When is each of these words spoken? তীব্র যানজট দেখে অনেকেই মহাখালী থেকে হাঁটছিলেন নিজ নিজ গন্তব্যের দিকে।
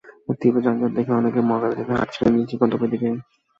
তীব্র 0.41 0.57
যানজট 0.65 0.91
দেখে 0.97 1.11
অনেকেই 1.13 1.47
মহাখালী 1.47 1.75
থেকে 1.79 1.91
হাঁটছিলেন 1.93 2.31
নিজ 2.33 2.49
নিজ 2.49 2.59
গন্তব্যের 2.61 2.91
দিকে। 2.93 3.07